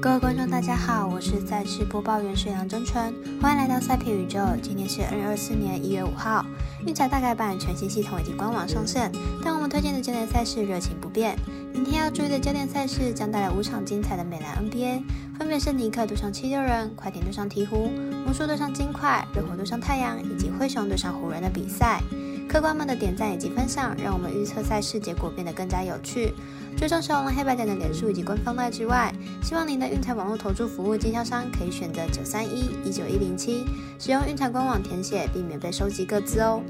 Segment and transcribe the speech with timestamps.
[0.00, 4.38] 各位观众，大家好，我是赛事播报员沈杨真纯，欢迎来到赛评宇宙。
[4.62, 6.46] 今天是二零二四年一月五号，
[6.86, 9.10] 运彩大改版全新系统以及官网上线，
[9.44, 11.36] 但我们推荐的焦点赛事热情不变。
[11.74, 15.02] 明天要注意的焦点赛事将带来五场精彩的美篮 NBA，
[15.36, 17.90] 分别是尼克对上七六人、快艇对上鹈鹕、
[18.24, 22.00] 魔术对上金块、热火对上太阳以及灰熊对上湖人的比赛。
[22.48, 26.32] 客官们的点赞以及分享，让我们预测赛事结果变得更加有趣。
[26.78, 29.12] 追踪小龙黑白点的点数以及官方外之外，
[29.42, 33.64] 希望您的运彩网络投注服务经销商可以选择九三一一九一零七，
[33.98, 36.62] 使用运彩官网填写，避免被收集各自哦。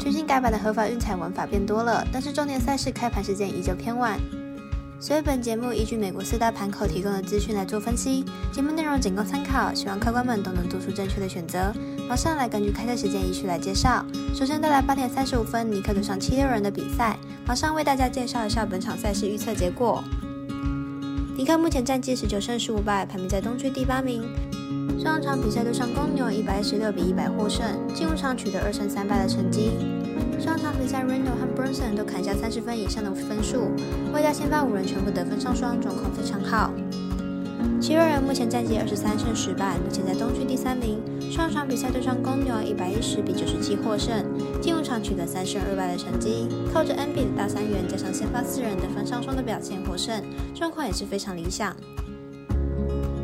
[0.00, 4.18] 全新改版的合法运彩玩法变多了，但是重点赛事开盘时间依旧偏晚。
[5.00, 8.22] 所以本节目依据美国四大盘口提供的资讯来做分析，
[8.52, 11.72] 节目内容仅供参考，希望客官们都能做出正确的选择。
[12.06, 14.04] 马上来根据开赛时间依序来介绍。
[14.34, 20.04] 首先带来八点三十五分尼克对上七六人的比赛，马上为大家介绍一下本场赛事预测结果。
[21.34, 24.22] 尼克目前战绩十九胜十五败，排名在东区第八名。
[25.02, 29.70] 上场比赛对上公牛一百一十六比一百获胜，进入场取得二胜三败的成绩。
[30.40, 33.70] 上场比赛 Randle 和 Brunson 都砍下三十分以上的分数，
[34.12, 36.70] 外加先发五人全部得分上双，状况非常好。
[37.78, 40.98] 七六人目前战绩二十三胜十败，目前在东区第三名。
[41.30, 44.24] 上场比赛对上公牛一百一十比九十七获胜，
[44.62, 50.22] 进入场取得三胜二败的成绩，靠着 NBA 的大三元加上先发四人得分上双的表现获胜，
[50.54, 51.76] 状况也是非常理想。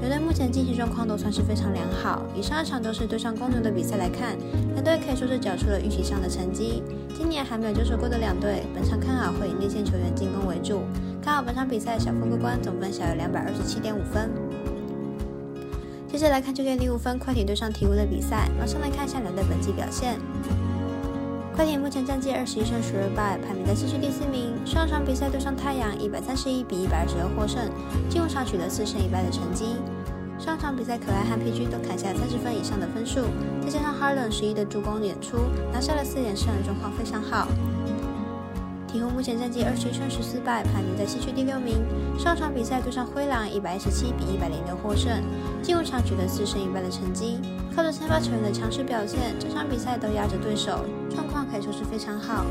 [0.06, 2.22] 两队目前竞技状况都算是非常良好。
[2.32, 4.36] 以上一场都是对上公牛的比赛来看，
[4.74, 6.80] 两队可以说是缴出了预期上的成绩。
[7.12, 10.82] 今年还没有交手过的两队，本场看好会以内线球员进攻为主，
[11.20, 14.30] 看好本场比赛小分过关，总分小于两百二十七点五分。
[16.06, 20.20] 接着来看九点零五分快艇对上鹈鹕的比赛，马上来看一下两队本季表现。
[21.56, 24.52] 快艇目前战绩二十一胜十二败，排名在西区第四名。
[24.66, 27.70] 上场比赛对上太阳一百三十一比一百二十二获胜，
[28.10, 29.76] 进入场取得四胜一败的成绩。
[30.38, 33.22] 上场比赛，可爱和 PG 都砍下三十分以上的分数，
[33.62, 35.38] 再加上 Harlan 十一的助攻演出，
[35.72, 37.48] 拿下了四连胜，状况非常好。
[38.96, 41.84] 鹈鹕目前战绩二十一胜十四败，排名在西区第六名。
[42.18, 45.22] 上场比赛对上灰狼一百一十七比一百零六获胜，
[45.62, 47.38] 进入场取得四胜一败的成绩，
[47.74, 50.80] 靠着先发球员的强势表现，这场比赛都压着对手，
[51.10, 52.46] 状况可以说是非常好。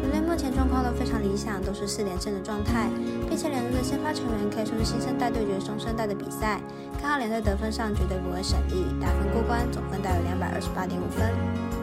[0.00, 2.88] 人类目前状况都非常理想，都是四连胜的状态，
[3.28, 6.60] 并且两队的先发球员可以说是新生代对决中生代的比赛，
[6.98, 11.73] 看好两队得分上绝对不会省力，打分过关，总分大约两百二十八点五分。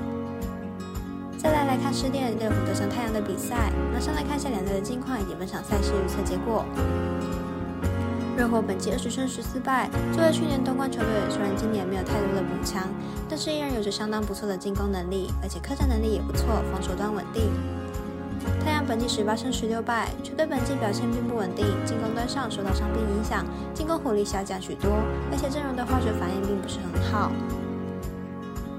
[1.71, 6.65] 来看失电热火对上太阳的比赛，马上来看一下两队的近况以及本场赛事预测结果。
[8.35, 12.89] 热火本季二十胜十四败，作为去年东冠球队，虽然今年没有太多的补强，
[13.29, 17.49] 但是依然有着相当不错的进攻能力，而且客战能力也不错，防守端稳定。
[18.65, 24.91] 太阳本季十八胜十六败，球队本季表现并不稳定，进攻端上受到伤病影响，进攻火力下降许多，
[25.31, 27.31] 而且阵容的化学反应并不是很好。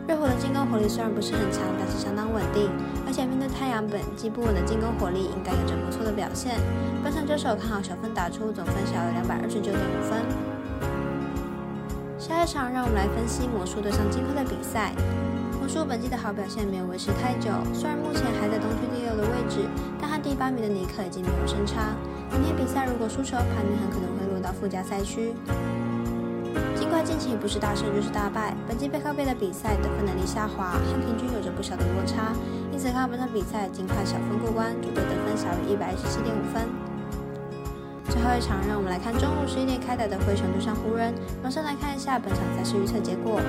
[0.09, 2.69] 热火的进攻火力虽然不是很强，但是相当稳定，
[3.07, 6.59] 而且面对太阳本季不稳的进攻火力，应该有着不错的表现。
[7.03, 10.21] 本场交手看好小分打出，总分小于两百二十九点五分。
[12.19, 14.93] 下一场让我们来分析魔术对上金科的比赛。
[15.59, 19.63] 魔术本季的好表现没有维持太久，虽然目前还在东区第六的位置，
[20.01, 21.95] 但和第八名的尼克已经没有胜差。
[22.31, 25.33] 明天比赛如果输球，排名很可能会落到附加赛区。
[26.75, 32.33] 尽管近期不是大胜就是大败，本季背靠背的比赛得分能力下滑，和平均有着不小的落差，
[32.73, 36.69] 因此看本场比赛尽快小分过关，主队得分小于一百一十七点五分。
[38.11, 43.41] 最后一场，让我们来看中午十一点开打的灰熊对上湖人，马上来看一下本场赛事预测结果。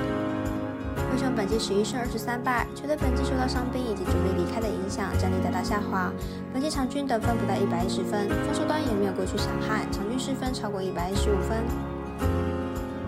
[1.10, 6.10] 灰熊本季十一胜二十三败，球队本季受到伤兵以及主力离开的影响，战力大大下滑。
[6.52, 11.93] 本季场均得分不到一百一十分，防守端也没有过去小汉，场均失分超过一百一十五分。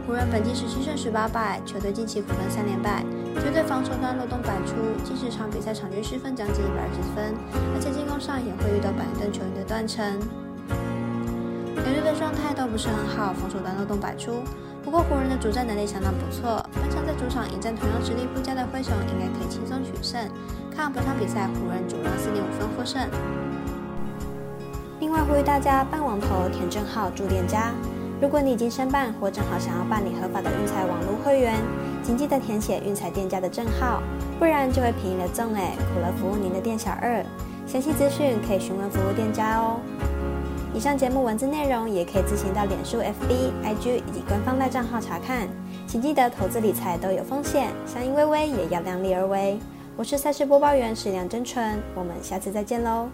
[0.06, 3.02] 湖人本季十七胜十八败，球队近期苦战三连败，
[3.42, 7.34] 球队防守端漏洞百出，近十场比赛场均失分将近一百二十分，
[7.74, 10.06] 而且进攻上也会遇到板凳球员的断层。
[11.74, 14.44] 两队的状态都不是很好，防守端漏洞百出。
[14.84, 20.22] 不过湖人的主战能力相当不错，本场在主场迎战同样实力不佳的灰熊，应该可以轻松取胜。
[20.70, 23.02] 看本场比赛，湖人主让四点五分获胜。
[25.00, 27.74] 另外呼吁大家办网投填正号助店家。
[28.20, 31.54] 如果你已经申办或正好想要办理合法的运彩网络会员，
[32.02, 34.02] 请记得填写运彩店家的证号，
[34.38, 37.22] 不然就会便宜了赠哎，苦了服务您的店小二。
[37.66, 39.80] 详细资讯可以询问服务店家哦。
[40.72, 45.46] 以上节目文字内容也可以自行到脸书、FB、IG 以及官方赖账号查看，
[45.86, 49.58] 请记得投资理财都有风险，相依微微也要量力而为。
[49.96, 53.08] 我是赛事播报员史良真纯，我们下次再见喽。